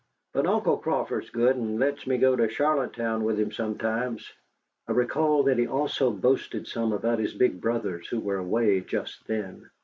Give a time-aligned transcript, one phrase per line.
[0.33, 4.33] But Uncle Crawford's good, an' lets me go to Charlotte Town with him sometimes."
[4.87, 9.27] I recall that he also boasted some about his big brothers, who were away just
[9.27, 9.69] then.